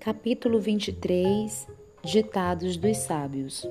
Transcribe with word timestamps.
Capítulo 0.00 0.58
23 0.58 1.68
Ditados 2.02 2.78
dos 2.78 2.96
Sábios 2.96 3.68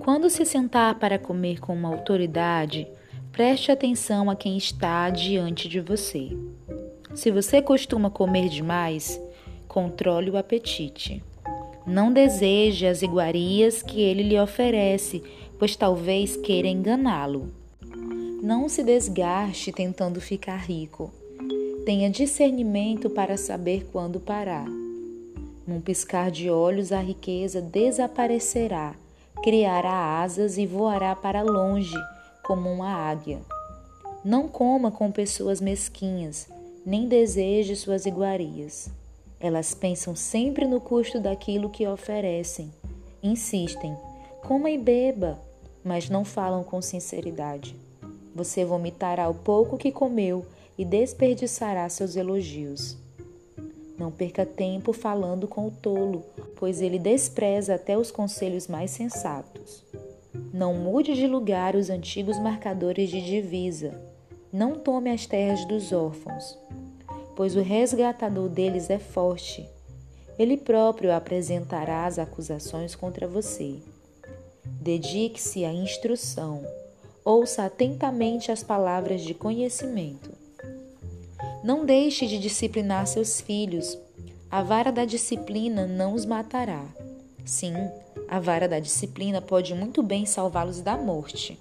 Quando 0.00 0.30
se 0.30 0.46
sentar 0.46 0.98
para 0.98 1.18
comer 1.18 1.60
com 1.60 1.74
uma 1.74 1.90
autoridade, 1.90 2.88
preste 3.30 3.70
atenção 3.70 4.30
a 4.30 4.34
quem 4.34 4.56
está 4.56 5.10
diante 5.10 5.68
de 5.68 5.80
você. 5.80 6.30
Se 7.14 7.30
você 7.30 7.60
costuma 7.60 8.08
comer 8.08 8.48
demais, 8.48 9.20
controle 9.68 10.30
o 10.30 10.38
apetite. 10.38 11.22
Não 11.86 12.10
deseje 12.10 12.86
as 12.86 13.02
iguarias 13.02 13.82
que 13.82 14.00
ele 14.00 14.22
lhe 14.22 14.40
oferece, 14.40 15.22
pois 15.58 15.76
talvez 15.76 16.38
queira 16.38 16.68
enganá-lo. 16.68 17.52
Não 18.42 18.66
se 18.66 18.82
desgaste 18.82 19.70
tentando 19.72 20.22
ficar 20.22 20.56
rico 20.56 21.12
Tenha 21.84 22.08
discernimento 22.08 23.10
para 23.10 23.36
saber 23.36 23.88
quando 23.90 24.20
parar. 24.20 24.68
Num 25.66 25.80
piscar 25.80 26.30
de 26.30 26.48
olhos, 26.48 26.92
a 26.92 27.00
riqueza 27.00 27.60
desaparecerá, 27.60 28.94
criará 29.42 30.22
asas 30.22 30.58
e 30.58 30.64
voará 30.64 31.16
para 31.16 31.42
longe, 31.42 31.96
como 32.44 32.70
uma 32.70 32.88
águia. 32.88 33.40
Não 34.24 34.46
coma 34.46 34.92
com 34.92 35.10
pessoas 35.10 35.60
mesquinhas, 35.60 36.48
nem 36.86 37.08
deseje 37.08 37.74
suas 37.74 38.06
iguarias. 38.06 38.88
Elas 39.40 39.74
pensam 39.74 40.14
sempre 40.14 40.68
no 40.68 40.80
custo 40.80 41.18
daquilo 41.18 41.68
que 41.68 41.84
oferecem. 41.84 42.70
Insistem, 43.20 43.96
coma 44.46 44.70
e 44.70 44.78
beba, 44.78 45.36
mas 45.82 46.08
não 46.08 46.24
falam 46.24 46.62
com 46.62 46.80
sinceridade. 46.80 47.74
Você 48.36 48.64
vomitará 48.64 49.28
o 49.28 49.34
pouco 49.34 49.76
que 49.76 49.90
comeu 49.90 50.46
e 50.82 50.84
desperdiçará 50.84 51.88
seus 51.88 52.16
elogios. 52.16 52.96
Não 53.96 54.10
perca 54.10 54.44
tempo 54.44 54.92
falando 54.92 55.46
com 55.46 55.68
o 55.68 55.70
tolo, 55.70 56.24
pois 56.56 56.82
ele 56.82 56.98
despreza 56.98 57.76
até 57.76 57.96
os 57.96 58.10
conselhos 58.10 58.66
mais 58.66 58.90
sensatos. 58.90 59.84
Não 60.52 60.74
mude 60.74 61.14
de 61.14 61.28
lugar 61.28 61.76
os 61.76 61.88
antigos 61.88 62.36
marcadores 62.40 63.10
de 63.10 63.24
divisa. 63.24 63.94
Não 64.52 64.74
tome 64.74 65.08
as 65.08 65.24
terras 65.24 65.64
dos 65.66 65.92
órfãos, 65.92 66.58
pois 67.36 67.54
o 67.54 67.60
resgatador 67.60 68.48
deles 68.48 68.90
é 68.90 68.98
forte. 68.98 69.68
Ele 70.36 70.56
próprio 70.56 71.12
apresentará 71.12 72.06
as 72.06 72.18
acusações 72.18 72.96
contra 72.96 73.28
você. 73.28 73.76
Dedique-se 74.64 75.64
à 75.64 75.72
instrução. 75.72 76.66
Ouça 77.24 77.66
atentamente 77.66 78.50
as 78.50 78.64
palavras 78.64 79.20
de 79.20 79.32
conhecimento. 79.32 80.31
Não 81.62 81.86
deixe 81.86 82.26
de 82.26 82.40
disciplinar 82.40 83.06
seus 83.06 83.40
filhos. 83.40 83.96
A 84.50 84.64
vara 84.64 84.90
da 84.90 85.04
disciplina 85.04 85.86
não 85.86 86.12
os 86.12 86.26
matará. 86.26 86.84
Sim, 87.44 87.72
a 88.28 88.40
vara 88.40 88.68
da 88.68 88.80
disciplina 88.80 89.40
pode 89.40 89.72
muito 89.72 90.02
bem 90.02 90.26
salvá-los 90.26 90.80
da 90.80 90.96
morte. 90.96 91.56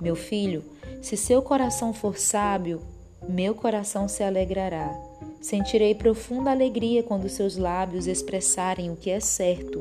Meu 0.00 0.16
filho, 0.16 0.64
se 1.00 1.16
seu 1.16 1.40
coração 1.40 1.94
for 1.94 2.18
sábio, 2.18 2.82
meu 3.28 3.54
coração 3.54 4.08
se 4.08 4.24
alegrará. 4.24 4.92
Sentirei 5.40 5.94
profunda 5.94 6.50
alegria 6.50 7.02
quando 7.04 7.28
seus 7.28 7.56
lábios 7.56 8.08
expressarem 8.08 8.90
o 8.90 8.96
que 8.96 9.10
é 9.10 9.20
certo. 9.20 9.80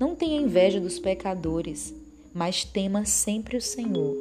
Não 0.00 0.14
tenha 0.14 0.40
inveja 0.40 0.80
dos 0.80 0.98
pecadores, 0.98 1.94
mas 2.32 2.64
tema 2.64 3.04
sempre 3.04 3.58
o 3.58 3.62
Senhor. 3.62 4.16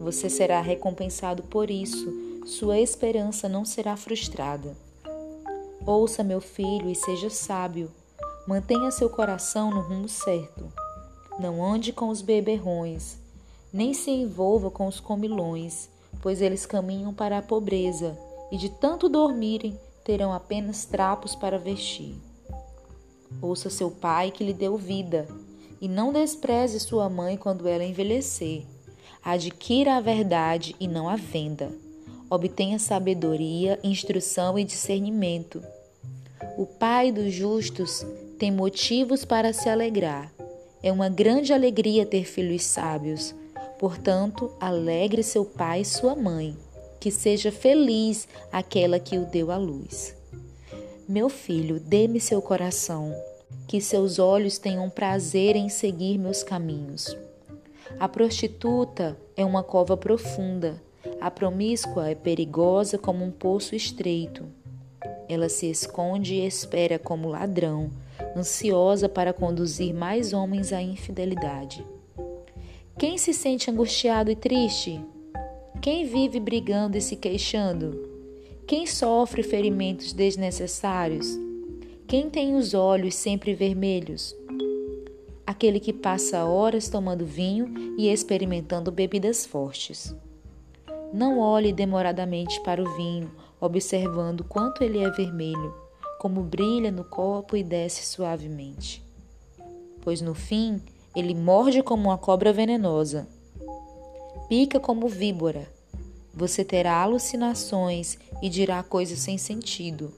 Você 0.00 0.28
será 0.28 0.60
recompensado 0.60 1.44
por 1.44 1.70
isso 1.70 2.25
sua 2.46 2.78
esperança 2.78 3.48
não 3.48 3.64
será 3.64 3.96
frustrada. 3.96 4.76
Ouça, 5.84 6.22
meu 6.22 6.40
filho, 6.40 6.88
e 6.88 6.94
seja 6.94 7.28
sábio. 7.28 7.90
Mantenha 8.46 8.92
seu 8.92 9.10
coração 9.10 9.68
no 9.68 9.80
rumo 9.80 10.08
certo. 10.08 10.72
Não 11.40 11.62
ande 11.64 11.92
com 11.92 12.08
os 12.08 12.22
beberrões, 12.22 13.18
nem 13.72 13.92
se 13.92 14.12
envolva 14.12 14.70
com 14.70 14.86
os 14.86 15.00
comilões, 15.00 15.88
pois 16.22 16.40
eles 16.40 16.64
caminham 16.64 17.12
para 17.12 17.38
a 17.38 17.42
pobreza 17.42 18.16
e 18.52 18.56
de 18.56 18.68
tanto 18.68 19.08
dormirem 19.08 19.76
terão 20.04 20.32
apenas 20.32 20.84
trapos 20.84 21.34
para 21.34 21.58
vestir. 21.58 22.14
Ouça 23.42 23.68
seu 23.68 23.90
pai 23.90 24.30
que 24.30 24.44
lhe 24.44 24.54
deu 24.54 24.76
vida, 24.76 25.26
e 25.80 25.88
não 25.88 26.12
despreze 26.12 26.78
sua 26.78 27.10
mãe 27.10 27.36
quando 27.36 27.66
ela 27.66 27.84
envelhecer. 27.84 28.64
Adquira 29.20 29.96
a 29.96 30.00
verdade 30.00 30.76
e 30.78 30.86
não 30.86 31.08
a 31.08 31.16
venda 31.16 31.85
obtenha 32.30 32.78
sabedoria, 32.78 33.78
instrução 33.82 34.58
e 34.58 34.64
discernimento. 34.64 35.62
O 36.56 36.66
Pai 36.66 37.12
dos 37.12 37.32
justos 37.32 38.04
tem 38.38 38.50
motivos 38.50 39.24
para 39.24 39.52
se 39.52 39.68
alegrar. 39.68 40.32
É 40.82 40.92
uma 40.92 41.08
grande 41.08 41.52
alegria 41.52 42.04
ter 42.04 42.24
filhos 42.24 42.64
sábios. 42.64 43.34
Portanto, 43.78 44.50
alegre 44.60 45.22
seu 45.22 45.44
pai 45.44 45.82
e 45.82 45.84
sua 45.84 46.14
mãe. 46.14 46.56
Que 47.00 47.10
seja 47.10 47.52
feliz 47.52 48.26
aquela 48.50 48.98
que 48.98 49.18
o 49.18 49.26
deu 49.26 49.50
à 49.50 49.56
luz. 49.56 50.14
Meu 51.08 51.28
filho, 51.28 51.78
dê-me 51.78 52.18
seu 52.18 52.42
coração, 52.42 53.14
que 53.68 53.80
seus 53.80 54.18
olhos 54.18 54.58
tenham 54.58 54.90
prazer 54.90 55.54
em 55.54 55.68
seguir 55.68 56.18
meus 56.18 56.42
caminhos. 56.42 57.16
A 58.00 58.08
prostituta 58.08 59.16
é 59.36 59.44
uma 59.44 59.62
cova 59.62 59.96
profunda 59.96 60.82
a 61.20 61.30
promíscua 61.30 62.10
é 62.10 62.14
perigosa 62.14 62.98
como 62.98 63.24
um 63.24 63.30
poço 63.30 63.74
estreito. 63.74 64.44
Ela 65.28 65.48
se 65.48 65.68
esconde 65.68 66.34
e 66.34 66.46
espera 66.46 66.98
como 66.98 67.28
ladrão, 67.28 67.90
ansiosa 68.36 69.08
para 69.08 69.32
conduzir 69.32 69.92
mais 69.92 70.32
homens 70.32 70.72
à 70.72 70.80
infidelidade. 70.80 71.84
Quem 72.98 73.18
se 73.18 73.34
sente 73.34 73.70
angustiado 73.70 74.30
e 74.30 74.36
triste? 74.36 75.00
Quem 75.82 76.06
vive 76.06 76.40
brigando 76.40 76.96
e 76.96 77.00
se 77.00 77.16
queixando? 77.16 78.08
Quem 78.66 78.86
sofre 78.86 79.42
ferimentos 79.42 80.12
desnecessários? 80.12 81.28
Quem 82.06 82.30
tem 82.30 82.56
os 82.56 82.72
olhos 82.72 83.14
sempre 83.14 83.54
vermelhos? 83.54 84.34
Aquele 85.46 85.78
que 85.78 85.92
passa 85.92 86.44
horas 86.44 86.88
tomando 86.88 87.26
vinho 87.26 87.72
e 87.98 88.08
experimentando 88.08 88.90
bebidas 88.90 89.44
fortes. 89.44 90.14
Não 91.12 91.38
olhe 91.38 91.72
demoradamente 91.72 92.60
para 92.60 92.82
o 92.82 92.96
vinho, 92.96 93.30
observando 93.60 94.44
quanto 94.44 94.82
ele 94.82 95.02
é 95.02 95.10
vermelho, 95.10 95.74
como 96.18 96.42
brilha 96.42 96.90
no 96.90 97.04
copo 97.04 97.56
e 97.56 97.62
desce 97.62 98.04
suavemente. 98.04 99.04
Pois 100.02 100.20
no 100.20 100.34
fim 100.34 100.80
ele 101.14 101.34
morde 101.34 101.82
como 101.82 102.08
uma 102.08 102.18
cobra 102.18 102.52
venenosa, 102.52 103.26
pica 104.48 104.78
como 104.78 105.08
víbora. 105.08 105.66
Você 106.34 106.62
terá 106.62 107.00
alucinações 107.00 108.18
e 108.42 108.48
dirá 108.48 108.82
coisas 108.82 109.18
sem 109.18 109.38
sentido. 109.38 110.12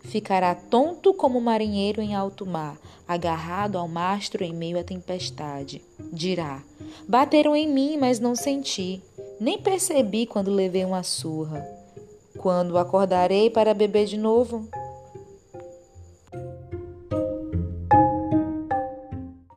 Ficará 0.00 0.54
tonto 0.54 1.12
como 1.12 1.38
marinheiro 1.40 2.00
em 2.00 2.14
alto 2.14 2.46
mar, 2.46 2.78
agarrado 3.06 3.76
ao 3.76 3.86
mastro 3.86 4.42
em 4.42 4.54
meio 4.54 4.78
à 4.78 4.82
tempestade. 4.82 5.82
Dirá: 6.10 6.62
Bateram 7.06 7.54
em 7.54 7.68
mim, 7.68 7.98
mas 7.98 8.18
não 8.18 8.34
senti. 8.34 9.02
Nem 9.40 9.58
percebi 9.58 10.26
quando 10.26 10.50
levei 10.50 10.84
uma 10.84 11.02
surra. 11.02 11.64
Quando 12.38 12.78
acordarei 12.78 13.50
para 13.50 13.74
beber 13.74 14.06
de 14.06 14.16
novo? 14.16 14.68